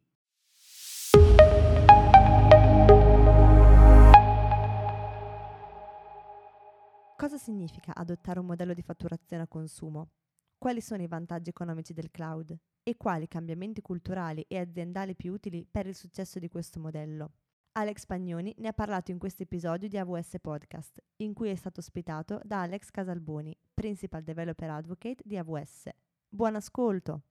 [7.17, 10.09] Cosa significa adottare un modello di fatturazione a consumo?
[10.57, 12.53] Quali sono i vantaggi economici del cloud?
[12.83, 17.31] E quali cambiamenti culturali e aziendali più utili per il successo di questo modello?
[17.77, 21.79] Alex Pagnoni ne ha parlato in questo episodio di AWS Podcast, in cui è stato
[21.79, 25.87] ospitato da Alex Casalboni, Principal Developer Advocate di AWS.
[26.27, 27.21] Buon ascolto!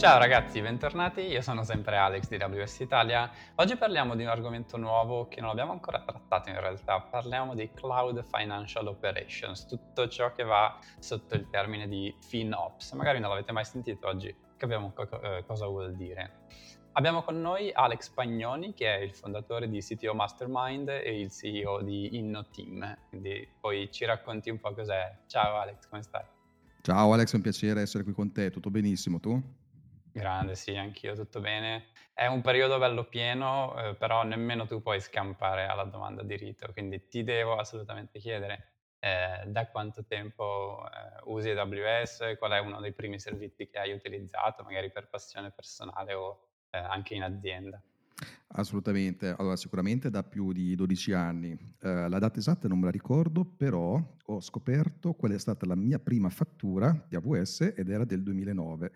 [0.00, 3.30] Ciao ragazzi, bentornati, io sono sempre Alex di AWS Italia.
[3.56, 7.70] Oggi parliamo di un argomento nuovo che non abbiamo ancora trattato in realtà, parliamo di
[7.74, 12.92] Cloud Financial Operations, tutto ciò che va sotto il termine di FinOps.
[12.92, 16.46] Magari non l'avete mai sentito oggi, capiamo co- eh, cosa vuol dire.
[16.92, 21.82] Abbiamo con noi Alex Pagnoni, che è il fondatore di CTO Mastermind e il CEO
[21.82, 25.24] di InnoTeam, quindi poi ci racconti un po' cos'è.
[25.26, 26.24] Ciao Alex, come stai?
[26.80, 29.59] Ciao Alex, è un piacere essere qui con te, tutto benissimo, tu?
[30.12, 31.86] Grande, sì, anch'io tutto bene.
[32.12, 36.70] È un periodo bello pieno, eh, però nemmeno tu puoi scampare alla domanda di rito,
[36.72, 42.80] quindi ti devo assolutamente chiedere eh, da quanto tempo eh, usi AWS, qual è uno
[42.80, 47.80] dei primi servizi che hai utilizzato, magari per passione personale o eh, anche in azienda.
[48.48, 51.56] Assolutamente, allora sicuramente da più di 12 anni.
[51.80, 55.76] Eh, la data esatta non me la ricordo, però ho scoperto qual è stata la
[55.76, 58.92] mia prima fattura di AWS ed era del 2009.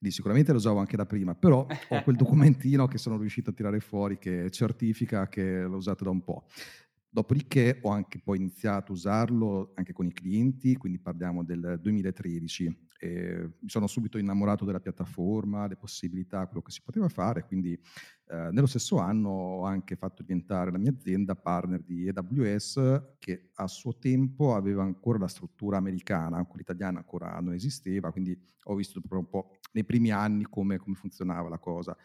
[0.00, 3.52] Di sicuramente lo usavo anche da prima, però ho quel documentino che sono riuscito a
[3.52, 6.46] tirare fuori che certifica che l'ho usato da un po'.
[7.10, 12.87] Dopodiché ho anche poi iniziato a usarlo anche con i clienti, quindi parliamo del 2013.
[12.98, 17.72] E mi sono subito innamorato della piattaforma, le possibilità, quello che si poteva fare, quindi
[17.72, 23.50] eh, nello stesso anno ho anche fatto diventare la mia azienda partner di AWS che
[23.54, 28.74] a suo tempo aveva ancora la struttura americana, quella italiana ancora non esisteva, quindi ho
[28.74, 31.96] visto proprio un po' nei primi anni come, come funzionava la cosa.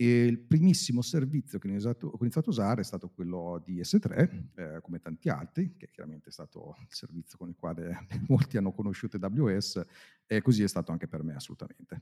[0.00, 4.80] E il primissimo servizio che ho iniziato, a usare è stato quello di S3, eh,
[4.80, 9.16] come tanti altri, che chiaramente è stato il servizio con il quale molti hanno conosciuto
[9.20, 9.84] AWS,
[10.24, 12.00] e così è stato anche per me assolutamente.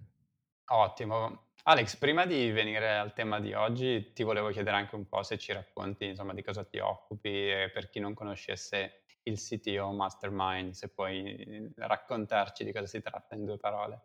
[0.67, 1.53] Ottimo.
[1.62, 5.39] Alex, prima di venire al tema di oggi, ti volevo chiedere anche un po' se
[5.39, 10.73] ci racconti insomma, di cosa ti occupi e per chi non conoscesse il CTO Mastermind,
[10.73, 14.03] se puoi raccontarci di cosa si tratta in due parole.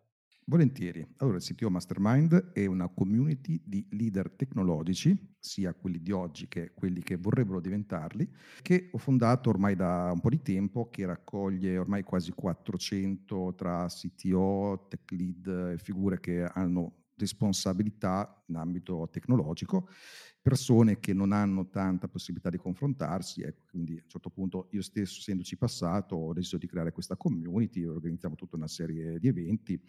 [0.51, 1.07] Volentieri.
[1.19, 6.73] Allora, il CTO Mastermind è una community di leader tecnologici, sia quelli di oggi che
[6.73, 8.29] quelli che vorrebbero diventarli,
[8.61, 13.87] che ho fondato ormai da un po' di tempo, che raccoglie ormai quasi 400 tra
[13.87, 19.87] CTO, tech lead e figure che hanno responsabilità in ambito tecnologico,
[20.41, 24.81] persone che non hanno tanta possibilità di confrontarsi, ecco, quindi a un certo punto io
[24.81, 29.81] stesso, essendoci passato, ho deciso di creare questa community, organizziamo tutta una serie di eventi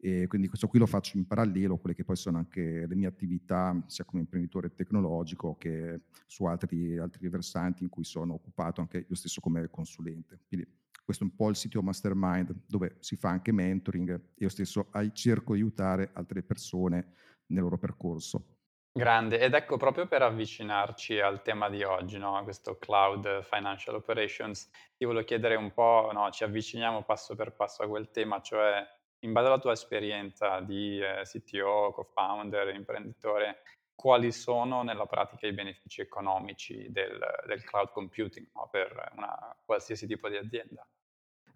[0.00, 2.94] e quindi questo qui lo faccio in parallelo a quelle che poi sono anche le
[2.94, 8.80] mie attività, sia come imprenditore tecnologico che su altri, altri versanti in cui sono occupato
[8.80, 10.42] anche io stesso come consulente.
[10.46, 10.68] Quindi
[11.04, 14.20] questo è un po' il sito Mastermind dove si fa anche mentoring.
[14.36, 17.14] Io stesso cerco di aiutare altre persone
[17.46, 18.56] nel loro percorso.
[18.92, 22.40] Grande, ed ecco proprio per avvicinarci al tema di oggi, no?
[22.42, 26.30] questo Cloud Financial Operations, ti volevo chiedere un po', no?
[26.30, 28.84] ci avviciniamo passo per passo a quel tema, cioè
[29.20, 33.62] in base alla tua esperienza di eh, CTO, co-founder, imprenditore,
[33.94, 38.68] quali sono nella pratica i benefici economici del, del cloud computing no?
[38.70, 40.86] per una qualsiasi tipo di azienda?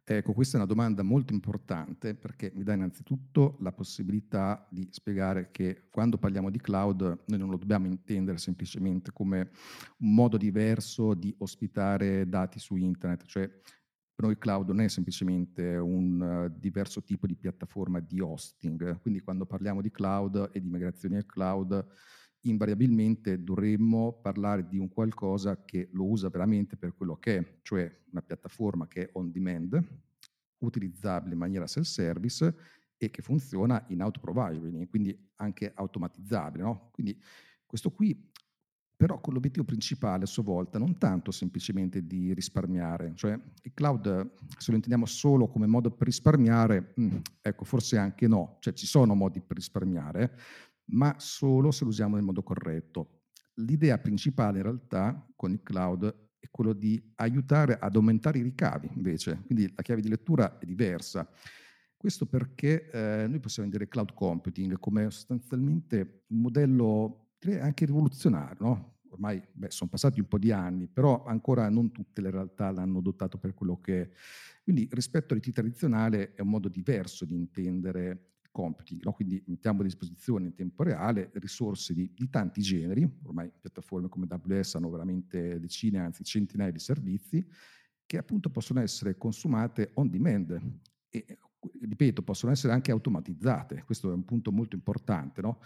[0.04, 5.52] Ecco, questa è una domanda molto importante perché mi dà innanzitutto la possibilità di spiegare
[5.52, 9.50] che quando parliamo di cloud noi non lo dobbiamo intendere semplicemente come
[9.98, 13.48] un modo diverso di ospitare dati su internet, cioè
[14.22, 19.20] per noi cloud non è semplicemente un uh, diverso tipo di piattaforma di hosting, quindi
[19.20, 21.84] quando parliamo di cloud e di migrazioni al cloud
[22.42, 28.00] invariabilmente dovremmo parlare di un qualcosa che lo usa veramente per quello che è, cioè
[28.10, 29.80] una piattaforma che è on demand,
[30.58, 32.54] utilizzabile in maniera self-service
[32.96, 36.62] e che funziona in auto-provisioning, quindi anche automatizzabile.
[36.62, 36.90] No?
[36.92, 37.20] Quindi
[37.66, 38.30] questo qui
[39.02, 43.32] però con l'obiettivo principale a sua volta non tanto semplicemente di risparmiare, cioè
[43.62, 48.58] il cloud se lo intendiamo solo come modo per risparmiare, mm, ecco forse anche no,
[48.60, 50.38] cioè ci sono modi per risparmiare,
[50.92, 53.22] ma solo se lo usiamo nel modo corretto.
[53.54, 56.06] l'idea principale in realtà con il cloud
[56.38, 60.64] è quello di aiutare ad aumentare i ricavi invece, quindi la chiave di lettura è
[60.64, 61.28] diversa.
[61.96, 67.22] Questo perché eh, noi possiamo vedere cloud computing come sostanzialmente un modello
[67.60, 68.91] anche rivoluzionario, no?
[69.12, 72.98] Ormai beh, sono passati un po' di anni, però ancora non tutte le realtà l'hanno
[72.98, 74.10] adottato per quello che è.
[74.62, 79.12] Quindi rispetto all'IT tradizionale è un modo diverso di intendere computing, no?
[79.12, 84.26] quindi mettiamo a disposizione in tempo reale risorse di, di, tanti generi, ormai piattaforme come
[84.28, 87.44] AWS hanno veramente decine, anzi centinaia di servizi,
[88.04, 90.60] che appunto possono essere consumate on demand
[91.08, 91.38] e,
[91.80, 95.60] ripeto, possono essere anche automatizzate, questo è un punto molto importante, no?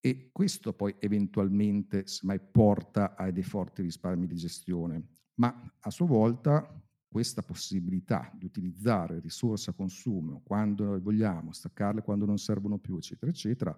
[0.00, 6.06] E questo poi eventualmente semmai porta a dei forti risparmi di gestione, ma a sua
[6.06, 12.78] volta questa possibilità di utilizzare risorse a consumo quando noi vogliamo, staccarle quando non servono
[12.78, 13.76] più, eccetera, eccetera,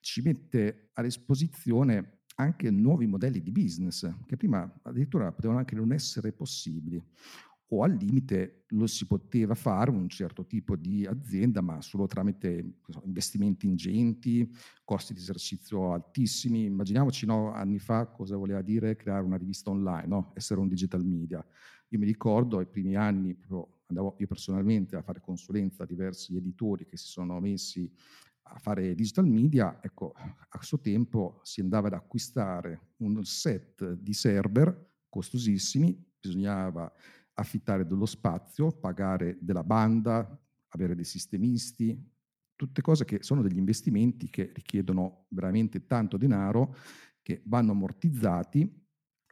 [0.00, 5.92] ci mette a disposizione anche nuovi modelli di business che prima addirittura potevano anche non
[5.92, 7.02] essere possibili
[7.68, 12.78] o al limite lo si poteva fare un certo tipo di azienda, ma solo tramite
[12.88, 14.48] so, investimenti ingenti,
[14.84, 16.64] costi di esercizio altissimi.
[16.64, 20.32] Immaginiamoci no, anni fa cosa voleva dire creare una rivista online, no?
[20.34, 21.44] essere un digital media.
[21.88, 23.36] Io mi ricordo ai primi anni,
[23.86, 27.90] andavo io personalmente a fare consulenza a diversi editori che si sono messi
[28.48, 34.12] a fare digital media, ecco, a suo tempo si andava ad acquistare un set di
[34.12, 36.92] server costosissimi, bisognava
[37.36, 40.38] affittare dello spazio, pagare della banda,
[40.68, 41.98] avere dei sistemisti,
[42.56, 46.74] tutte cose che sono degli investimenti che richiedono veramente tanto denaro,
[47.22, 48.84] che vanno ammortizzati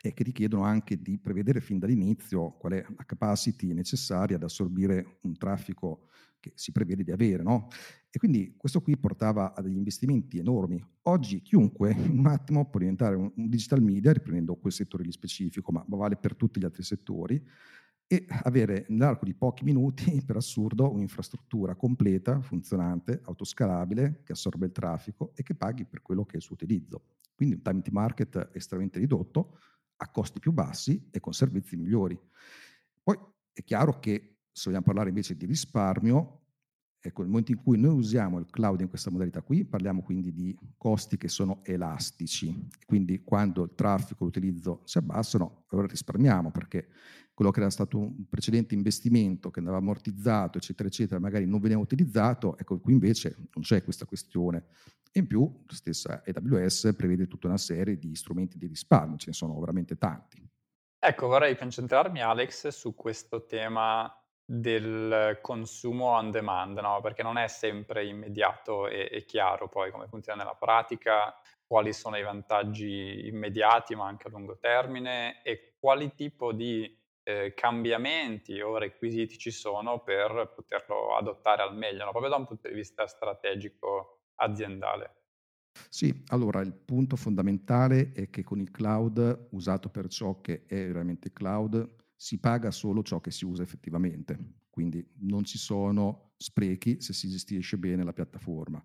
[0.03, 5.19] e che richiedono anche di prevedere fin dall'inizio qual è la capacity necessaria ad assorbire
[5.23, 6.09] un traffico
[6.41, 7.43] che si prevede di avere.
[7.43, 7.69] No?
[8.11, 10.85] E quindi questo qui portava a degli investimenti enormi.
[11.05, 15.73] Oggi chiunque in un attimo può diventare un digital media, riprendendo quel settore lì specifico,
[15.73, 17.43] ma vale per tutti gli altri settori,
[18.07, 24.73] e avere nell'arco di pochi minuti, per assurdo, un'infrastruttura completa, funzionante, autoscalabile, che assorbe il
[24.73, 27.03] traffico e che paghi per quello che è il suo utilizzo.
[27.35, 29.59] Quindi un time to market estremamente ridotto,
[29.97, 32.19] a costi più bassi e con servizi migliori.
[33.03, 33.19] Poi
[33.53, 36.44] è chiaro che se vogliamo parlare invece di risparmio,
[37.07, 40.33] Ecco, nel momento in cui noi usiamo il cloud in questa modalità qui, parliamo quindi
[40.33, 42.67] di costi che sono elastici.
[42.87, 46.89] Quindi quando il traffico e l'utilizzo si abbassano, allora risparmiamo perché
[47.35, 51.79] quello che era stato un precedente investimento che andava ammortizzato, eccetera, eccetera, magari non veniva
[51.79, 54.65] utilizzato, ecco, qui invece non c'è questa questione.
[55.13, 59.27] E in più, la stessa AWS prevede tutta una serie di strumenti di risparmio, ce
[59.29, 60.43] ne sono veramente tanti.
[60.99, 64.11] Ecco, vorrei concentrarmi, Alex, su questo tema
[64.45, 67.01] del consumo on demand, no?
[67.01, 71.35] perché non è sempre immediato e, e, chiaro poi come funziona nella pratica,
[71.67, 77.55] quali sono i vantaggi immediati ma anche a lungo termine e quali tipo di eh,
[77.55, 82.11] cambiamenti o requisiti ci sono per poterlo adottare al meglio, no?
[82.11, 85.23] proprio da un punto di vista strategico aziendale.
[85.89, 90.87] Sì, allora il punto fondamentale è che con il cloud, usato per ciò che è
[90.87, 94.39] veramente cloud, si paga solo ciò che si usa effettivamente,
[94.71, 98.85] quindi non ci sono sprechi se si gestisce bene la piattaforma.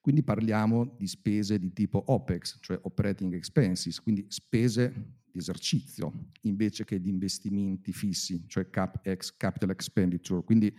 [0.00, 6.84] Quindi parliamo di spese di tipo OPEX, cioè operating expenses, quindi spese di esercizio, invece
[6.84, 10.42] che di investimenti fissi, cioè CapEx, capital expenditure.
[10.42, 10.76] Quindi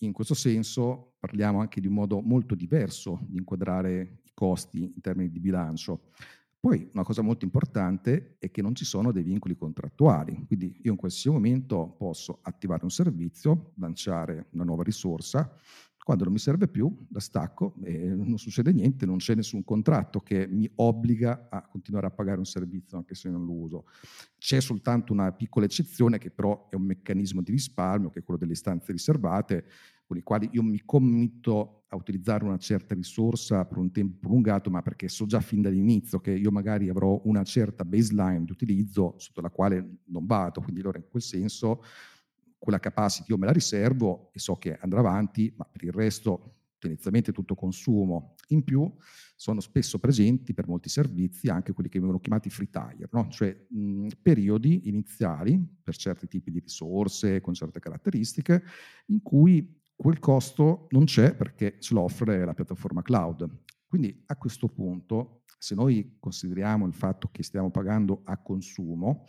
[0.00, 5.00] in questo senso parliamo anche di un modo molto diverso di inquadrare i costi in
[5.00, 6.10] termini di bilancio.
[6.66, 10.90] Poi una cosa molto importante è che non ci sono dei vincoli contrattuali, quindi io
[10.90, 15.48] in qualsiasi momento posso attivare un servizio, lanciare una nuova risorsa,
[15.96, 20.18] quando non mi serve più la stacco e non succede niente, non c'è nessun contratto
[20.20, 23.84] che mi obbliga a continuare a pagare un servizio anche se non lo uso.
[24.36, 28.40] C'è soltanto una piccola eccezione che però è un meccanismo di risparmio, che è quello
[28.40, 29.66] delle istanze riservate,
[30.06, 34.70] con i quali io mi committo a utilizzare una certa risorsa per un tempo prolungato,
[34.70, 39.14] ma perché so già fin dall'inizio che io magari avrò una certa baseline di utilizzo
[39.18, 41.82] sotto la quale non vado, quindi allora in quel senso
[42.58, 46.54] quella capacity io me la riservo e so che andrà avanti, ma per il resto
[46.78, 48.34] tendenzialmente tutto consumo.
[48.48, 48.92] In più
[49.34, 53.28] sono spesso presenti per molti servizi anche quelli che vengono chiamati free tire, no?
[53.28, 58.62] cioè mh, periodi iniziali per certi tipi di risorse con certe caratteristiche
[59.06, 63.48] in cui quel costo non c'è perché ce lo offre la piattaforma cloud.
[63.86, 69.24] Quindi a questo punto, se noi consideriamo il fatto che stiamo pagando a consumo,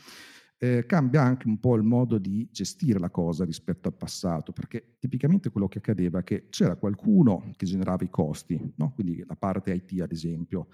[0.59, 4.95] eh, cambia anche un po' il modo di gestire la cosa rispetto al passato, perché
[4.99, 8.91] tipicamente quello che accadeva è che c'era qualcuno che generava i costi, no?
[8.93, 10.67] quindi la parte IT ad esempio,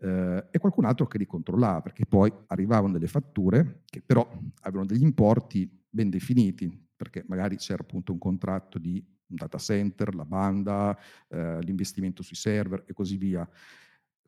[0.00, 4.28] eh, e qualcun altro che li controllava, perché poi arrivavano delle fatture che però
[4.62, 10.14] avevano degli importi ben definiti, perché magari c'era appunto un contratto di un data center,
[10.14, 10.96] la banda,
[11.28, 13.48] eh, l'investimento sui server e così via.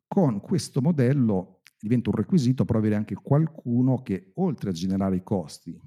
[0.06, 5.22] Con questo modello diventa un requisito però avere anche qualcuno che oltre a generare i
[5.22, 5.78] costi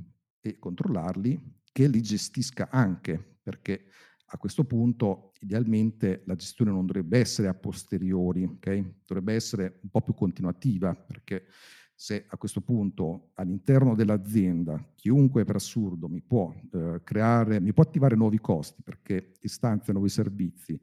[0.41, 3.85] e controllarli, che li gestisca anche, perché
[4.33, 9.01] a questo punto idealmente la gestione non dovrebbe essere a posteriori, okay?
[9.05, 11.45] dovrebbe essere un po' più continuativa, perché
[11.95, 17.83] se a questo punto all'interno dell'azienda chiunque per assurdo mi può eh, creare, mi può
[17.83, 20.79] attivare nuovi costi perché istanzia nuovi servizi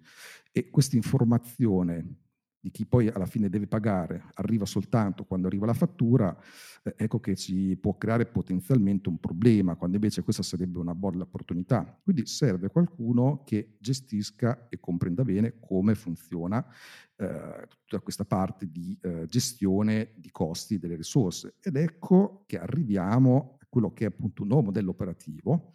[0.52, 2.14] e questa informazione
[2.61, 6.37] di chi poi alla fine deve pagare arriva soltanto quando arriva la fattura,
[6.83, 11.23] eh, ecco che ci può creare potenzialmente un problema, quando invece questa sarebbe una buona
[11.23, 11.99] opportunità.
[12.02, 16.64] Quindi serve qualcuno che gestisca e comprenda bene come funziona
[17.17, 21.55] eh, tutta questa parte di eh, gestione di costi delle risorse.
[21.61, 25.73] Ed ecco che arriviamo a quello che è appunto un nuovo modello operativo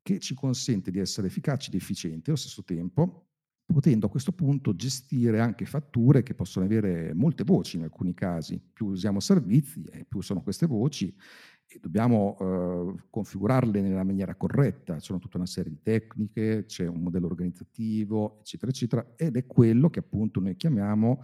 [0.00, 3.31] che ci consente di essere efficaci ed efficienti allo stesso tempo
[3.72, 8.60] potendo a questo punto gestire anche fatture che possono avere molte voci in alcuni casi.
[8.72, 11.14] Più usiamo servizi e più sono queste voci
[11.66, 14.98] e dobbiamo eh, configurarle nella maniera corretta.
[14.98, 19.46] Ci sono tutta una serie di tecniche, c'è un modello organizzativo, eccetera, eccetera, ed è
[19.46, 21.22] quello che appunto noi chiamiamo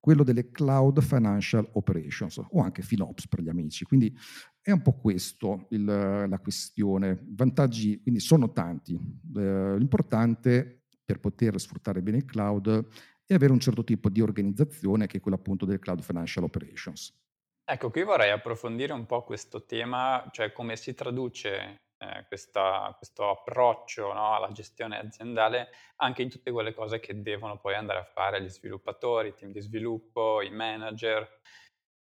[0.00, 3.84] quello delle Cloud Financial Operations o anche FinOps per gli amici.
[3.84, 4.16] Quindi
[4.60, 7.24] è un po' questo il, la questione.
[7.30, 8.94] Vantaggi quindi sono tanti.
[8.94, 10.77] Eh, l'importante
[11.08, 12.86] per poter sfruttare bene il cloud
[13.24, 17.18] e avere un certo tipo di organizzazione che è quello appunto del cloud financial operations.
[17.64, 23.30] Ecco, qui vorrei approfondire un po' questo tema, cioè come si traduce eh, questa, questo
[23.30, 28.04] approccio no, alla gestione aziendale anche in tutte quelle cose che devono poi andare a
[28.04, 31.40] fare gli sviluppatori, i team di sviluppo, i manager.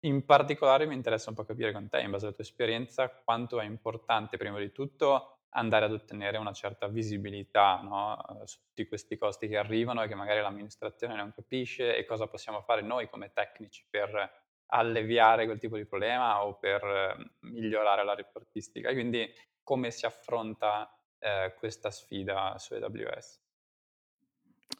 [0.01, 3.61] In particolare mi interessa un po' capire con te, in base alla tua esperienza, quanto
[3.61, 8.41] è importante prima di tutto andare ad ottenere una certa visibilità no?
[8.45, 12.61] su tutti questi costi che arrivano e che magari l'amministrazione non capisce e cosa possiamo
[12.61, 18.15] fare noi come tecnici per alleviare quel tipo di problema o per eh, migliorare la
[18.15, 18.91] reportistica.
[18.91, 19.27] Quindi
[19.63, 23.46] come si affronta eh, questa sfida su AWS?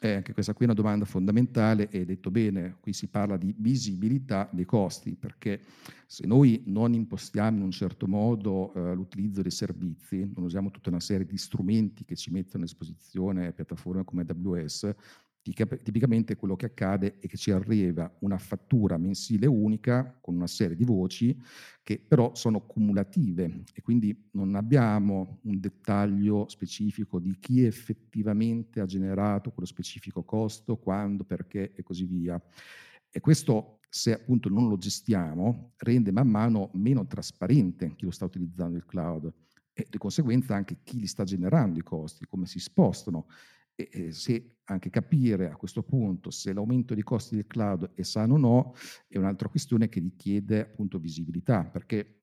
[0.00, 3.52] Eh, anche questa qui è una domanda fondamentale e detto bene, qui si parla di
[3.58, 5.60] visibilità dei costi, perché
[6.06, 10.90] se noi non impostiamo in un certo modo eh, l'utilizzo dei servizi, non usiamo tutta
[10.90, 14.94] una serie di strumenti che ci mettono a disposizione piattaforme come AWS,
[15.52, 20.76] Tipicamente quello che accade è che ci arriva una fattura mensile unica con una serie
[20.76, 21.36] di voci
[21.82, 28.84] che però sono cumulative e quindi non abbiamo un dettaglio specifico di chi effettivamente ha
[28.84, 32.40] generato quello specifico costo, quando, perché e così via.
[33.10, 38.26] E questo, se appunto non lo gestiamo, rende man mano meno trasparente chi lo sta
[38.26, 39.32] utilizzando il cloud
[39.72, 43.28] e di conseguenza anche chi li sta generando i costi, come si spostano
[43.78, 48.34] e, se anche capire a questo punto se l'aumento dei costi del cloud è sano
[48.34, 48.74] o no
[49.06, 52.22] è un'altra questione che richiede appunto visibilità, perché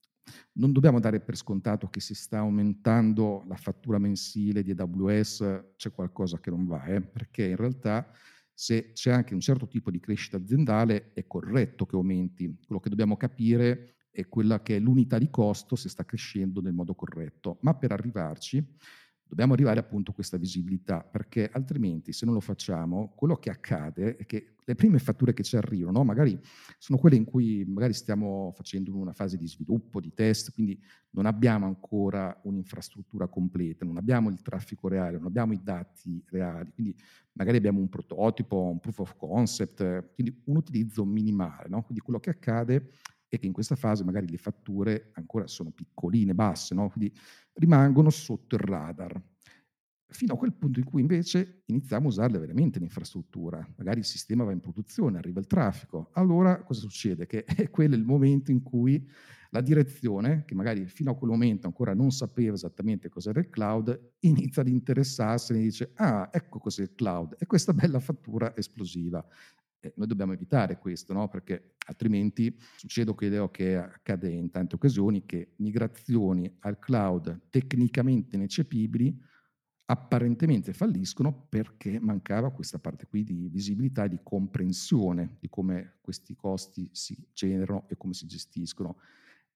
[0.53, 5.91] non dobbiamo dare per scontato che se sta aumentando la fattura mensile di AWS c'è
[5.91, 7.01] qualcosa che non va, eh?
[7.01, 8.11] perché in realtà
[8.53, 12.57] se c'è anche un certo tipo di crescita aziendale è corretto che aumenti.
[12.65, 16.73] Quello che dobbiamo capire è quella che è l'unità di costo se sta crescendo nel
[16.73, 18.65] modo corretto, ma per arrivarci
[19.27, 24.15] Dobbiamo arrivare appunto a questa visibilità, perché altrimenti se non lo facciamo, quello che accade
[24.17, 26.03] è che le prime fatture che ci arrivano, no?
[26.03, 26.39] magari
[26.79, 30.79] sono quelle in cui magari stiamo facendo una fase di sviluppo, di test, quindi
[31.11, 36.71] non abbiamo ancora un'infrastruttura completa, non abbiamo il traffico reale, non abbiamo i dati reali,
[36.71, 36.95] quindi
[37.33, 41.69] magari abbiamo un prototipo, un proof of concept, quindi un utilizzo minimale.
[41.69, 41.83] No?
[41.83, 42.89] Quindi quello che accade
[43.37, 46.89] che in questa fase magari le fatture ancora sono piccoline, basse, no?
[46.89, 47.13] quindi
[47.53, 49.21] rimangono sotto il radar.
[50.07, 54.43] Fino a quel punto in cui invece iniziamo a usarle veramente l'infrastruttura, magari il sistema
[54.43, 57.25] va in produzione, arriva il traffico, allora cosa succede?
[57.25, 59.05] Che è quello il momento in cui
[59.55, 64.11] la direzione, che magari fino a quel momento ancora non sapeva esattamente cos'era il cloud,
[64.19, 69.25] inizia ad interessarsene e dice, ah, ecco cos'è il cloud, e questa bella fattura esplosiva.
[69.85, 71.27] Eh, noi dobbiamo evitare questo, no?
[71.27, 79.15] perché altrimenti succede quello che accade in tante occasioni, che migrazioni al cloud tecnicamente ineccepibili
[79.87, 86.33] apparentemente falliscono perché mancava questa parte qui di visibilità e di comprensione di come questi
[86.33, 88.97] costi si generano e come si gestiscono.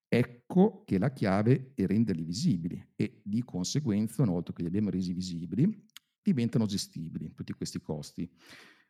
[0.08, 4.92] Ecco che la chiave è renderli visibili e di conseguenza, una volta che li abbiamo
[4.92, 5.88] resi visibili,
[6.22, 8.30] diventano gestibili tutti questi costi.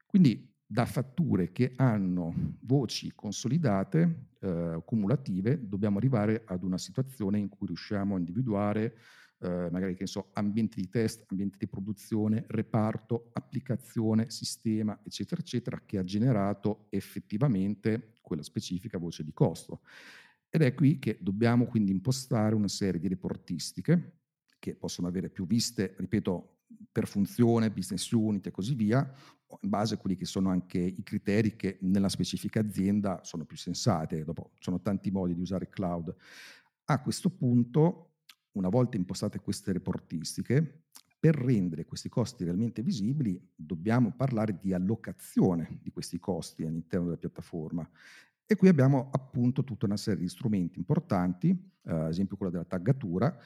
[0.05, 7.49] Quindi da fatture che hanno voci consolidate, eh, cumulative, dobbiamo arrivare ad una situazione in
[7.49, 8.95] cui riusciamo a individuare
[9.39, 15.81] eh, magari che so, ambienti di test, ambienti di produzione, reparto, applicazione, sistema, eccetera, eccetera,
[15.83, 19.81] che ha generato effettivamente quella specifica voce di costo.
[20.49, 24.17] Ed è qui che dobbiamo quindi impostare una serie di reportistiche
[24.59, 26.57] che possono avere più viste, ripeto,
[26.91, 29.11] per funzione, business unit e così via,
[29.61, 33.57] in base a quelli che sono anche i criteri che nella specifica azienda sono più
[33.57, 34.23] sensati.
[34.23, 36.13] Dopo ci sono tanti modi di usare cloud.
[36.85, 38.13] A questo punto,
[38.53, 40.83] una volta impostate queste reportistiche,
[41.19, 47.17] per rendere questi costi realmente visibili dobbiamo parlare di allocazione di questi costi all'interno della
[47.17, 47.89] piattaforma
[48.51, 52.65] e qui abbiamo appunto tutta una serie di strumenti importanti, eh, ad esempio quello della
[52.65, 53.37] taggatura,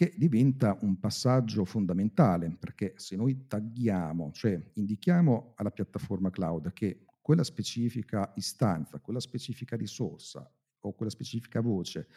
[0.00, 7.04] che diventa un passaggio fondamentale, perché se noi tagghiamo, cioè indichiamo alla piattaforma cloud che
[7.20, 12.08] quella specifica istanza, quella specifica risorsa o quella specifica voce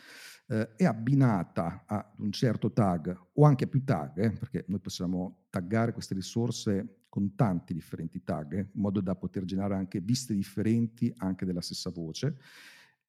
[0.48, 4.80] eh, è abbinata ad un certo tag o anche a più tag, eh, perché noi
[4.80, 10.00] possiamo taggare queste risorse con tanti differenti tag, eh, in modo da poter generare anche
[10.00, 12.38] viste differenti anche della stessa voce.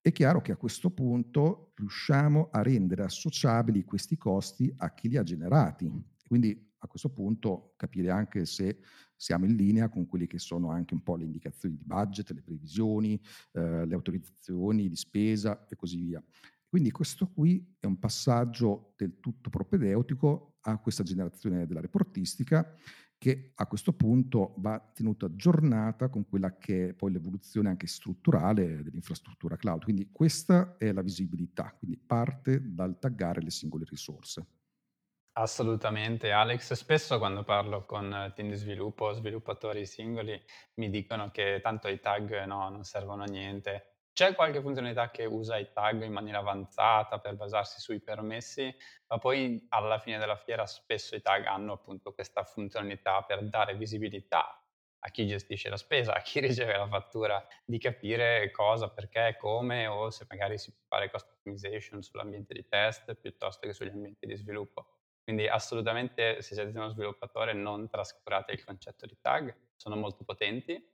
[0.05, 5.17] È chiaro che a questo punto riusciamo a rendere associabili questi costi a chi li
[5.17, 5.91] ha generati.
[6.27, 8.81] Quindi a questo punto capire anche se
[9.17, 12.43] siamo in linea con quelle che sono anche un po' le indicazioni di budget, le
[12.43, 13.19] previsioni,
[13.53, 16.23] eh, le autorizzazioni di spesa e così via.
[16.69, 22.77] Quindi questo qui è un passaggio del tutto propedeutico a questa generazione della reportistica
[23.25, 28.83] che a questo punto va tenuta aggiornata con quella che è poi l'evoluzione anche strutturale
[28.83, 29.83] dell'infrastruttura cloud.
[29.83, 34.47] Quindi questa è la visibilità, quindi parte dal taggare le singole risorse.
[35.37, 36.75] Assolutamente, Alex.
[36.75, 40.38] Spesso quando parlo con team di sviluppo sviluppatori singoli
[40.75, 43.94] mi dicono che tanto i tag no, non servono a niente.
[44.14, 48.73] C'è qualche funzionalità che usa i tag in maniera avanzata per basarsi sui permessi,
[49.09, 53.74] ma poi alla fine della fiera spesso i tag hanno appunto questa funzionalità per dare
[53.77, 54.64] visibilità
[55.00, 59.88] a chi gestisce la spesa, a chi riceve la fattura, di capire cosa, perché, come
[59.88, 64.27] o se magari si può fare cost optimization sull'ambiente di test piuttosto che sugli ambienti
[64.27, 64.87] di sviluppo.
[65.24, 70.93] Quindi assolutamente se siete uno sviluppatore non trascurate il concetto di tag, sono molto potenti.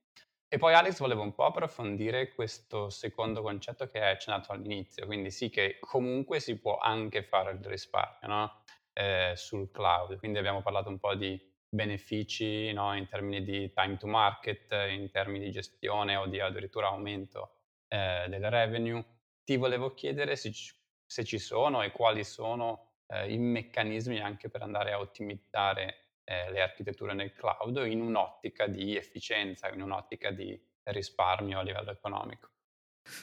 [0.53, 5.31] E poi Alex volevo un po' approfondire questo secondo concetto che hai accennato all'inizio, quindi
[5.31, 8.65] sì che comunque si può anche fare il risparmio no?
[8.93, 12.97] eh, sul cloud, quindi abbiamo parlato un po' di benefici no?
[12.97, 18.27] in termini di time to market, in termini di gestione o di addirittura aumento eh,
[18.29, 19.05] del revenue.
[19.45, 20.51] Ti volevo chiedere se,
[21.07, 26.49] se ci sono e quali sono eh, i meccanismi anche per andare a ottimizzare eh,
[26.53, 32.49] le architetture nel cloud in un'ottica di efficienza, in un'ottica di risparmio a livello economico.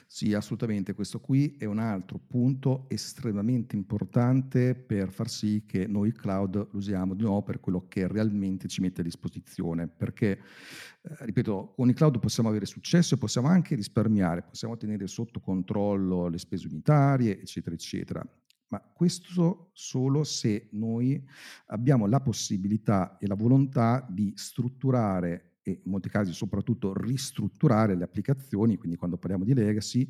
[0.06, 0.93] Sì, assolutamente.
[0.93, 6.56] Questo qui è un altro punto estremamente importante per far sì che noi il cloud
[6.56, 9.88] lo usiamo di nuovo per quello che realmente ci mette a disposizione.
[9.88, 15.08] Perché, eh, ripeto, con il cloud possiamo avere successo e possiamo anche risparmiare, possiamo tenere
[15.08, 18.28] sotto controllo le spese unitarie, eccetera, eccetera
[18.69, 21.23] ma questo solo se noi
[21.67, 28.03] abbiamo la possibilità e la volontà di strutturare e in molti casi soprattutto ristrutturare le
[28.03, 30.10] applicazioni, quindi quando parliamo di legacy,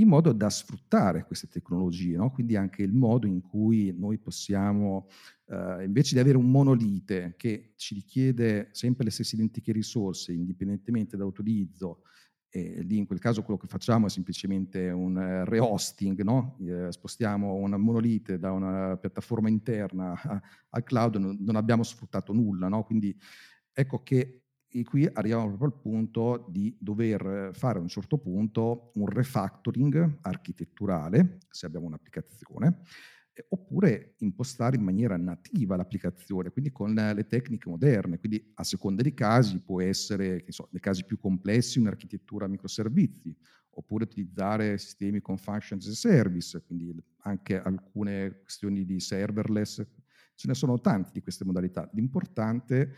[0.00, 2.30] in modo da sfruttare queste tecnologie, no?
[2.30, 5.08] quindi anche il modo in cui noi possiamo,
[5.46, 11.16] eh, invece di avere un monolite che ci richiede sempre le stesse identiche risorse, indipendentemente
[11.16, 12.02] dall'utilizzo,
[12.52, 16.56] e lì in quel caso quello che facciamo è semplicemente un uh, rehosting, no?
[16.66, 20.20] eh, spostiamo una monolite da una piattaforma interna
[20.70, 22.66] al cloud, non, non, abbiamo sfruttato nulla.
[22.66, 22.82] No?
[22.82, 23.16] Quindi
[23.72, 24.42] ecco che
[24.84, 31.38] qui arriviamo proprio al punto di dover fare a un certo punto un refactoring architetturale,
[31.48, 32.82] se abbiamo un'applicazione,
[33.70, 39.14] oppure impostare in maniera nativa l'applicazione, quindi con le tecniche moderne, quindi a seconda dei
[39.14, 43.34] casi può essere, so, nei casi più complessi, un'architettura a microservizi,
[43.70, 49.86] oppure utilizzare sistemi con functions as a service, quindi anche alcune questioni di serverless,
[50.34, 51.88] ce ne sono tante di queste modalità.
[51.92, 52.88] L'importante è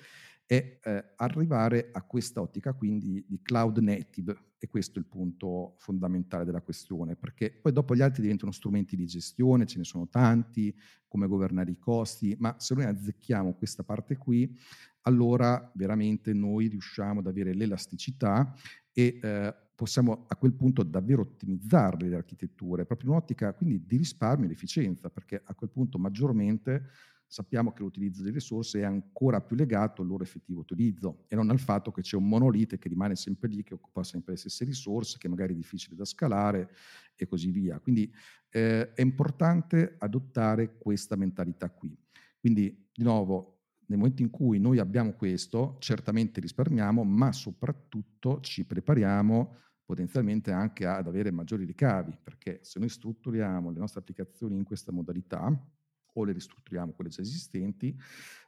[0.54, 6.44] eh, arrivare a questa ottica quindi di cloud native e questo è il punto fondamentale
[6.44, 10.72] della questione, perché poi dopo gli altri diventano strumenti di gestione, ce ne sono tanti,
[11.08, 14.56] come governare i costi, ma se noi azzecchiamo questa parte qui,
[15.02, 18.54] allora veramente noi riusciamo ad avere l'elasticità
[18.92, 23.96] e eh, possiamo a quel punto davvero ottimizzarle le architetture, proprio in un'ottica quindi di
[23.96, 26.86] risparmio ed efficienza, perché a quel punto maggiormente
[27.32, 31.48] sappiamo che l'utilizzo delle risorse è ancora più legato al loro effettivo utilizzo e non
[31.48, 34.66] al fatto che c'è un monolite che rimane sempre lì, che occupa sempre le stesse
[34.66, 36.68] risorse, che magari è difficile da scalare
[37.16, 37.78] e così via.
[37.78, 38.12] Quindi
[38.50, 41.96] eh, è importante adottare questa mentalità qui.
[42.38, 48.66] Quindi, di nuovo, nel momento in cui noi abbiamo questo, certamente risparmiamo, ma soprattutto ci
[48.66, 54.64] prepariamo potenzialmente anche ad avere maggiori ricavi, perché se noi strutturiamo le nostre applicazioni in
[54.64, 55.50] questa modalità,
[56.14, 57.96] o le ristrutturiamo quelle già esistenti,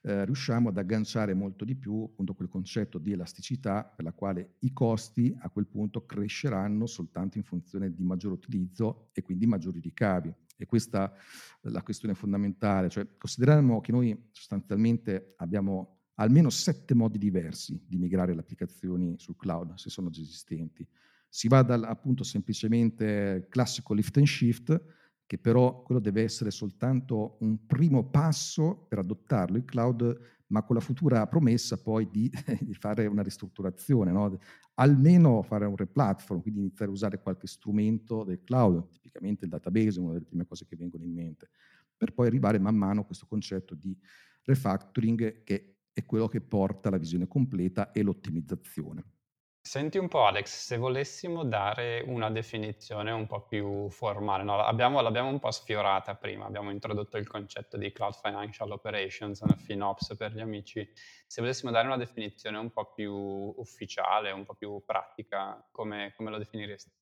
[0.03, 4.55] eh, riusciamo ad agganciare molto di più appunto quel concetto di elasticità per la quale
[4.61, 9.81] i costi a quel punto cresceranno soltanto in funzione di maggior utilizzo e quindi maggiori
[9.81, 10.33] ricavi.
[10.57, 11.13] E questa
[11.61, 17.99] è la questione fondamentale, cioè consideriamo che noi sostanzialmente abbiamo almeno sette modi diversi di
[17.99, 20.87] migrare le applicazioni sul cloud, se sono già esistenti.
[21.29, 24.81] Si va dal appunto semplicemente classico lift and shift,
[25.27, 30.77] che però quello deve essere soltanto un primo passo per adottarlo il cloud, ma con
[30.77, 34.39] la futura promessa poi di, di fare una ristrutturazione, no?
[34.75, 40.01] almeno fare un replatform, quindi iniziare a usare qualche strumento del cloud, tipicamente il database
[40.01, 41.49] una delle prime cose che vengono in mente,
[41.97, 43.97] per poi arrivare man mano a questo concetto di
[44.43, 49.05] refactoring che è quello che porta alla visione completa e l'ottimizzazione.
[49.67, 55.01] Senti un po' Alex, se volessimo dare una definizione un po' più formale, no, abbiamo,
[55.01, 60.35] l'abbiamo un po' sfiorata prima, abbiamo introdotto il concetto di Cloud Financial Operations, FinOps per
[60.35, 60.87] gli amici,
[61.27, 66.31] se volessimo dare una definizione un po' più ufficiale, un po' più pratica, come, come
[66.31, 66.93] lo definiresti?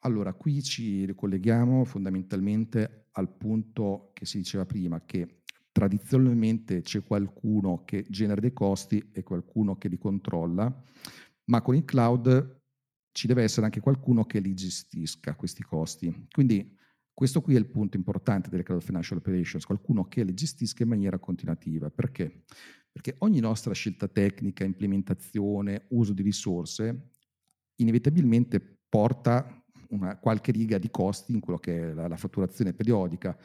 [0.00, 7.84] Allora, qui ci ricolleghiamo fondamentalmente al punto che si diceva prima, che tradizionalmente c'è qualcuno
[7.84, 10.74] che genera dei costi e qualcuno che li controlla
[11.46, 12.60] ma con il cloud
[13.12, 16.26] ci deve essere anche qualcuno che li gestisca questi costi.
[16.30, 16.76] Quindi
[17.12, 20.90] questo qui è il punto importante delle cloud financial operations, qualcuno che le gestisca in
[20.90, 21.90] maniera continuativa.
[21.90, 22.42] Perché?
[22.92, 27.12] Perché ogni nostra scelta tecnica, implementazione, uso di risorse,
[27.76, 33.36] inevitabilmente porta una qualche riga di costi in quello che è la, la fatturazione periodica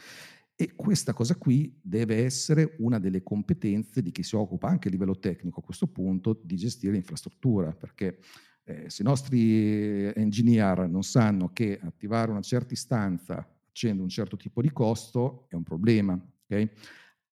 [0.62, 4.91] e questa cosa qui deve essere una delle competenze di chi si occupa anche a
[4.91, 8.19] livello tecnico a questo punto di gestire l'infrastruttura, perché
[8.65, 14.38] eh, se i nostri engineer non sanno che attivare una certa istanza facendo un certo
[14.38, 16.13] tipo di costo è un problema.
[16.45, 16.69] Okay?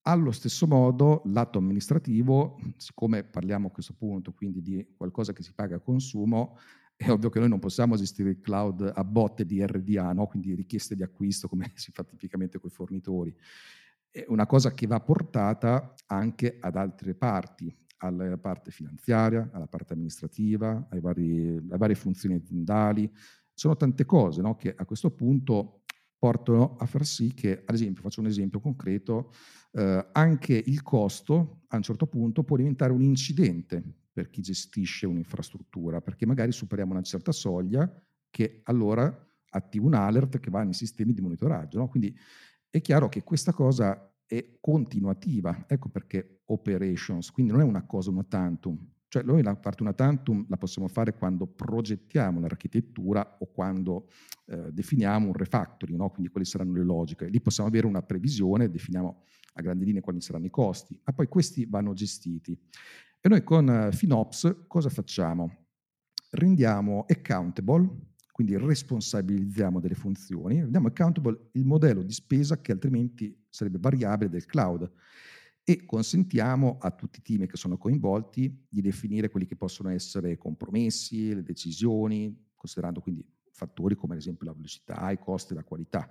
[0.08, 5.54] Allo stesso modo, lato amministrativo, siccome parliamo a questo punto quindi di qualcosa che si
[5.54, 6.58] paga a consumo,
[7.00, 10.28] è ovvio che noi non possiamo gestire il cloud a botte di RDA, no?
[10.28, 13.34] quindi richieste di acquisto come si fa tipicamente con i fornitori.
[14.12, 19.94] È una cosa che va portata anche ad altre parti, alla parte finanziaria, alla parte
[19.94, 23.10] amministrativa, vari, alle varie funzioni aziendali.
[23.54, 24.58] Sono tante cose no?
[24.58, 25.84] che a questo punto
[26.18, 29.32] portano a far sì che, ad esempio, faccio un esempio concreto,
[29.72, 33.84] eh, anche il costo a un certo punto può diventare un incidente
[34.20, 37.90] per chi gestisce un'infrastruttura, perché magari superiamo una certa soglia
[38.30, 39.08] che allora
[39.52, 41.80] attiva un alert che va nei sistemi di monitoraggio.
[41.80, 41.88] No?
[41.88, 42.14] Quindi
[42.70, 48.10] è chiaro che questa cosa è continuativa, ecco perché operations, quindi non è una cosa
[48.10, 48.78] una tantum.
[49.08, 54.10] Cioè noi la parte una tantum la possiamo fare quando progettiamo l'architettura o quando
[54.48, 56.10] eh, definiamo un refactoring, no?
[56.10, 57.30] quindi quali saranno le logiche.
[57.30, 61.28] Lì possiamo avere una previsione, definiamo a grandi linee quali saranno i costi, ma poi
[61.28, 62.60] questi vanno gestiti.
[63.22, 65.66] E noi con eh, FinOps cosa facciamo?
[66.32, 67.90] Rendiamo accountable,
[68.32, 74.46] quindi responsabilizziamo delle funzioni, rendiamo accountable il modello di spesa che altrimenti sarebbe variabile del
[74.46, 74.90] cloud
[75.66, 80.38] e consentiamo a tutti i team che sono coinvolti di definire quelli che possono essere
[80.38, 86.10] compromessi, le decisioni, considerando quindi fattori come ad esempio la velocità, i costi la qualità.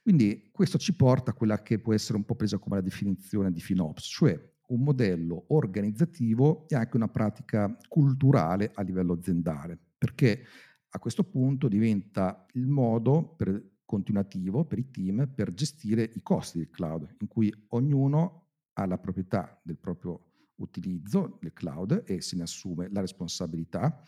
[0.00, 3.52] Quindi questo ci porta a quella che può essere un po' presa come la definizione
[3.52, 10.44] di FinOps, cioè un modello organizzativo e anche una pratica culturale a livello aziendale, perché
[10.90, 16.58] a questo punto diventa il modo per, continuativo per i team per gestire i costi
[16.58, 20.24] del cloud, in cui ognuno ha la proprietà del proprio
[20.56, 24.02] utilizzo del cloud e se ne assume la responsabilità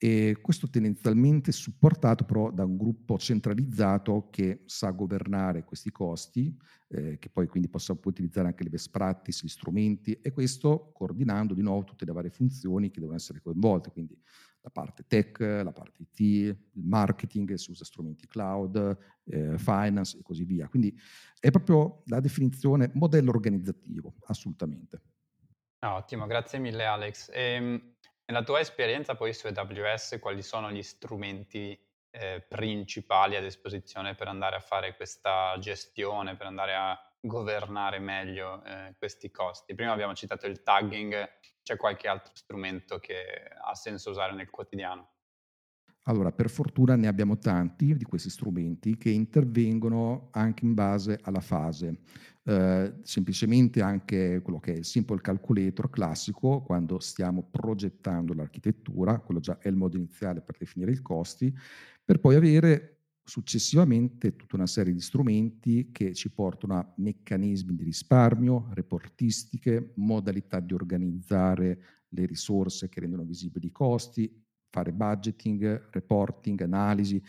[0.00, 6.56] e questo tendenzialmente supportato però da un gruppo centralizzato che sa governare questi costi,
[6.86, 11.52] eh, che poi quindi possa utilizzare anche le best practice, gli strumenti e questo coordinando
[11.52, 14.16] di nuovo tutte le varie funzioni che devono essere coinvolte, quindi
[14.60, 20.22] la parte tech, la parte IT, il marketing, si usa strumenti cloud, eh, finance e
[20.22, 20.68] così via.
[20.68, 20.96] Quindi
[21.40, 25.00] è proprio la definizione modello organizzativo, assolutamente.
[25.80, 27.30] ottimo, grazie mille Alex.
[27.32, 27.94] Ehm,
[28.30, 31.78] Nella tua esperienza poi su AWS, quali sono gli strumenti
[32.10, 38.62] eh, principali a disposizione per andare a fare questa gestione, per andare a governare meglio
[38.64, 39.74] eh, questi costi?
[39.74, 45.17] Prima abbiamo citato il tagging, c'è qualche altro strumento che ha senso usare nel quotidiano?
[46.08, 51.40] Allora, per fortuna ne abbiamo tanti di questi strumenti che intervengono anche in base alla
[51.40, 51.98] fase.
[52.44, 59.40] Eh, semplicemente anche quello che è il simple calculator classico, quando stiamo progettando l'architettura, quello
[59.40, 61.54] già è il modo iniziale per definire i costi,
[62.02, 67.84] per poi avere successivamente tutta una serie di strumenti che ci portano a meccanismi di
[67.84, 76.60] risparmio, reportistiche, modalità di organizzare le risorse che rendono visibili i costi, fare budgeting, reporting,
[76.62, 77.22] analisi.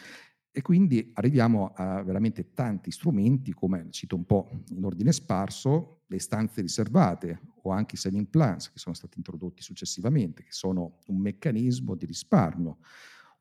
[0.51, 6.19] E quindi arriviamo a veramente tanti strumenti come, cito un po' in ordine sparso, le
[6.19, 11.17] stanze riservate o anche i saving plans che sono stati introdotti successivamente, che sono un
[11.17, 12.79] meccanismo di risparmio,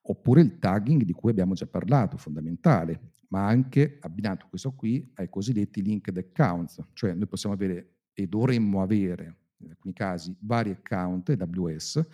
[0.02, 5.28] oppure il tagging di cui abbiamo già parlato, fondamentale, ma anche abbinato questo qui ai
[5.28, 11.30] cosiddetti linked accounts, cioè noi possiamo avere e dovremmo avere in alcuni casi vari account
[11.30, 12.06] AWS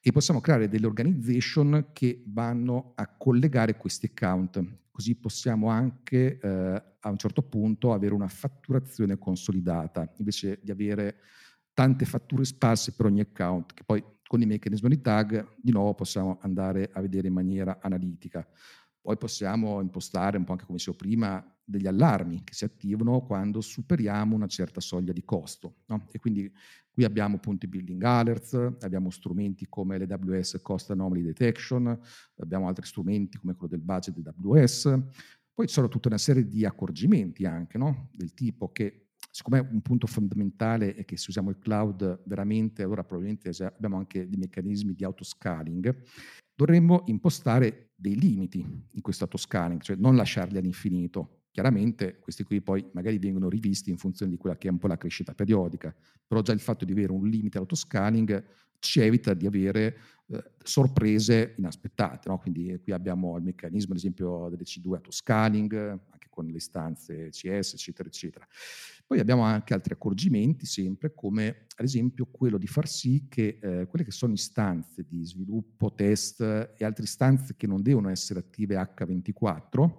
[0.00, 4.64] e possiamo creare delle organization che vanno a collegare questi account.
[4.90, 11.16] Così possiamo anche eh, a un certo punto avere una fatturazione consolidata, invece di avere
[11.72, 15.94] tante fatture sparse per ogni account, che poi con i meccanismi di tag di nuovo
[15.94, 18.46] possiamo andare a vedere in maniera analitica.
[19.08, 23.62] Poi possiamo impostare, un po' anche come dicevo prima, degli allarmi che si attivano quando
[23.62, 25.76] superiamo una certa soglia di costo.
[25.86, 26.08] No?
[26.12, 26.52] E quindi
[26.90, 31.98] qui abbiamo appunto i building alerts, abbiamo strumenti come l'AWS Cost Anomaly Detection,
[32.36, 34.98] abbiamo altri strumenti come quello del budget AWS.
[35.54, 38.10] Poi ci sono tutta una serie di accorgimenti anche, no?
[38.12, 43.04] del tipo che siccome un punto fondamentale è che se usiamo il cloud veramente, allora
[43.04, 45.96] probabilmente abbiamo anche dei meccanismi di autoscaling,
[46.58, 48.58] dovremmo impostare dei limiti
[48.90, 51.42] in questo autoscaling, cioè non lasciarli all'infinito.
[51.52, 54.88] Chiaramente questi qui poi magari vengono rivisti in funzione di quella che è un po'
[54.88, 55.94] la crescita periodica,
[56.26, 58.44] però già il fatto di avere un limite all'autoscaling
[58.80, 62.28] ci evita di avere eh, sorprese inaspettate.
[62.28, 62.38] No?
[62.38, 65.74] Quindi qui abbiamo il meccanismo, ad esempio, delle C2 autoscaling,
[66.10, 68.46] anche con le istanze CS, eccetera, eccetera.
[69.04, 73.86] Poi abbiamo anche altri accorgimenti, sempre come ad esempio quello di far sì che eh,
[73.86, 78.76] quelle che sono istanze di sviluppo, test e altre istanze che non devono essere attive
[78.76, 79.90] H24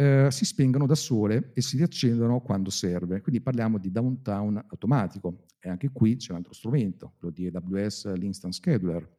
[0.00, 3.20] eh, si spengano da sole e si riaccendono quando serve.
[3.20, 8.12] Quindi parliamo di downtown automatico e anche qui c'è un altro strumento, quello di AWS
[8.14, 9.16] l'Instant Scheduler.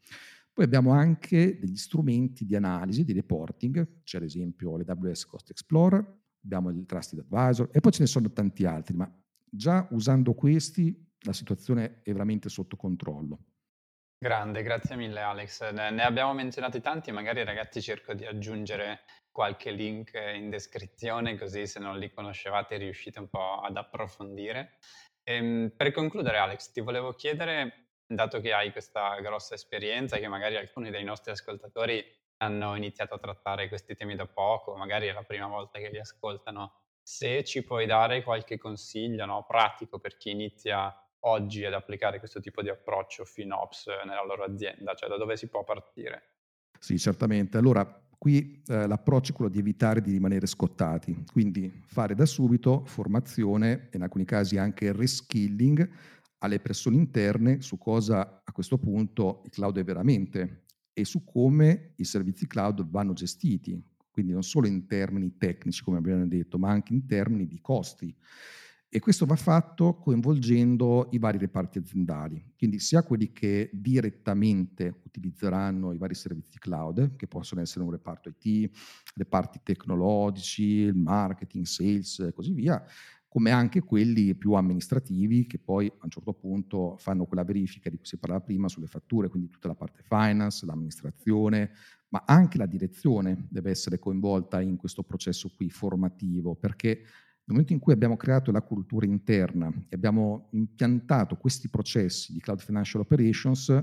[0.54, 6.20] Poi abbiamo anche degli strumenti di analisi, di reporting, c'è ad esempio l'AWS Cost Explorer,
[6.44, 9.12] abbiamo il Trusted Advisor e poi ce ne sono tanti altri, ma
[9.50, 13.40] già usando questi la situazione è veramente sotto controllo.
[14.18, 15.72] Grande, grazie mille Alex.
[15.72, 19.02] Ne abbiamo menzionati tanti, magari ragazzi cerco di aggiungere
[19.32, 24.78] qualche link in descrizione così se non li conoscevate riuscite un po' ad approfondire.
[25.24, 30.56] Ehm, per concludere Alex, ti volevo chiedere, dato che hai questa grossa esperienza, che magari
[30.56, 32.04] alcuni dei nostri ascoltatori
[32.42, 36.00] hanno iniziato a trattare questi temi da poco, magari è la prima volta che li
[36.00, 42.18] ascoltano, se ci puoi dare qualche consiglio no, pratico per chi inizia oggi ad applicare
[42.18, 46.38] questo tipo di approccio FinOps nella loro azienda, cioè da dove si può partire?
[46.80, 47.58] Sì, certamente.
[47.58, 47.86] Allora,
[48.18, 53.90] qui eh, l'approccio è quello di evitare di rimanere scottati, quindi fare da subito formazione
[53.92, 55.90] e in alcuni casi anche reskilling
[56.40, 61.94] alle persone interne su cosa a questo punto il cloud è veramente e su come
[61.98, 66.70] i servizi cloud vanno gestiti, quindi non solo in termini tecnici, come abbiamo detto, ma
[66.70, 68.14] anche in termini di costi.
[68.94, 75.94] E questo va fatto coinvolgendo i vari reparti aziendali, quindi sia quelli che direttamente utilizzeranno
[75.94, 78.70] i vari servizi cloud, che possono essere un reparto IT,
[79.16, 82.84] reparti tecnologici, marketing, sales e così via,
[83.32, 87.96] come anche quelli più amministrativi che poi a un certo punto fanno quella verifica di
[87.96, 91.72] cui si parlava prima sulle fatture, quindi tutta la parte finance, l'amministrazione,
[92.10, 97.06] ma anche la direzione deve essere coinvolta in questo processo qui formativo, perché nel
[97.46, 102.60] momento in cui abbiamo creato la cultura interna e abbiamo impiantato questi processi di cloud
[102.60, 103.82] financial operations,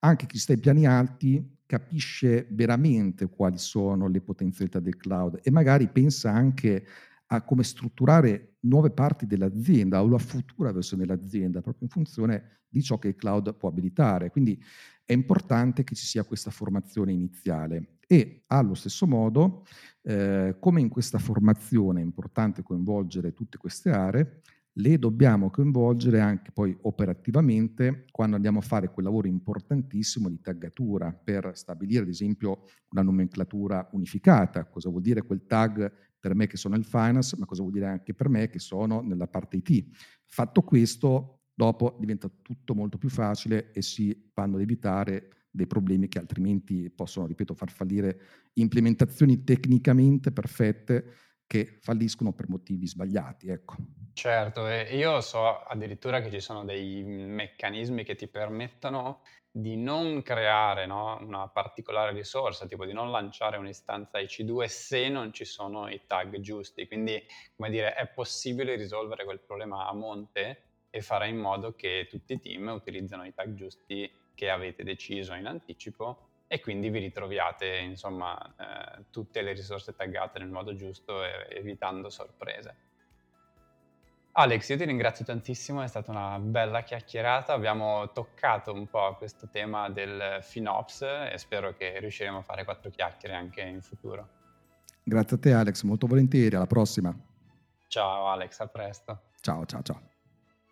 [0.00, 5.52] anche chi sta ai piani alti capisce veramente quali sono le potenzialità del cloud e
[5.52, 6.84] magari pensa anche
[7.28, 12.82] a come strutturare nuove parti dell'azienda o la futura versione dell'azienda proprio in funzione di
[12.82, 14.30] ciò che il cloud può abilitare.
[14.30, 14.62] Quindi
[15.04, 19.64] è importante che ci sia questa formazione iniziale e allo stesso modo,
[20.02, 24.40] eh, come in questa formazione è importante coinvolgere tutte queste aree,
[24.78, 31.12] le dobbiamo coinvolgere anche poi operativamente quando andiamo a fare quel lavoro importantissimo di taggatura
[31.12, 34.64] per stabilire ad esempio una nomenclatura unificata.
[34.66, 37.86] Cosa vuol dire quel tag per me che sono il finance, ma cosa vuol dire
[37.86, 39.86] anche per me che sono nella parte IT.
[40.24, 46.08] Fatto questo, dopo diventa tutto molto più facile e si vanno ad evitare dei problemi
[46.08, 48.20] che altrimenti possono, ripeto, far fallire
[48.54, 51.04] implementazioni tecnicamente perfette
[51.46, 53.48] che falliscono per motivi sbagliati.
[53.48, 53.76] Ecco.
[54.18, 60.22] Certo, e io so addirittura che ci sono dei meccanismi che ti permettono di non
[60.22, 65.88] creare no, una particolare risorsa, tipo di non lanciare un'istanza IC2 se non ci sono
[65.88, 66.88] i tag giusti.
[66.88, 72.08] Quindi, come dire, è possibile risolvere quel problema a monte e fare in modo che
[72.10, 76.98] tutti i team utilizzano i tag giusti che avete deciso in anticipo e quindi vi
[76.98, 78.36] ritroviate insomma
[78.98, 82.87] eh, tutte le risorse taggate nel modo giusto evitando sorprese.
[84.38, 89.48] Alex, io ti ringrazio tantissimo, è stata una bella chiacchierata, abbiamo toccato un po' questo
[89.50, 94.28] tema del FinOps e spero che riusciremo a fare quattro chiacchiere anche in futuro.
[95.02, 97.12] Grazie a te Alex, molto volentieri, alla prossima.
[97.88, 99.22] Ciao Alex, a presto.
[99.40, 100.07] Ciao, ciao, ciao.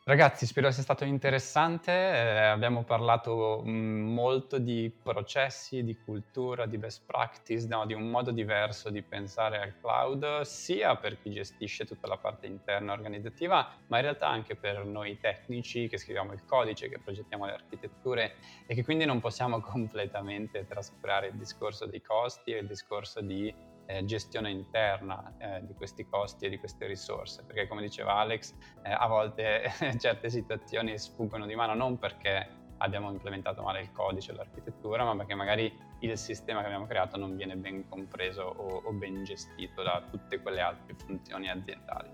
[0.08, 1.90] Ragazzi, spero sia stato interessante.
[1.90, 8.08] Eh, abbiamo parlato mm, molto di processi, di cultura, di best practice, no, di un
[8.08, 13.68] modo diverso di pensare al cloud, sia per chi gestisce tutta la parte interna organizzativa,
[13.88, 18.36] ma in realtà anche per noi tecnici che scriviamo il codice, che progettiamo le architetture
[18.68, 23.52] e che quindi non possiamo completamente trascurare il discorso dei costi e il discorso di
[23.86, 28.54] eh, gestione interna eh, di questi costi e di queste risorse, perché come diceva Alex,
[28.82, 34.32] eh, a volte certe situazioni sfuggono di mano non perché abbiamo implementato male il codice
[34.32, 38.92] l'architettura, ma perché magari il sistema che abbiamo creato non viene ben compreso o, o
[38.92, 42.10] ben gestito da tutte quelle altre funzioni aziendali.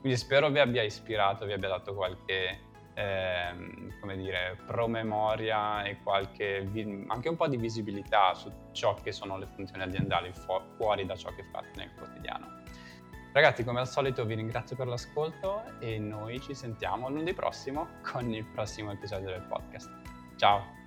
[0.00, 6.68] Quindi spero vi abbia ispirato, vi abbia dato qualche ehm, come dire, promemoria e qualche,
[7.08, 11.16] anche un po' di visibilità su ciò che sono le funzioni aziendali fu- fuori da
[11.16, 12.60] ciò che fate nel quotidiano.
[13.32, 18.30] Ragazzi, come al solito vi ringrazio per l'ascolto e noi ci sentiamo lunedì prossimo con
[18.32, 19.90] il prossimo episodio del podcast.
[20.36, 20.81] Ciao!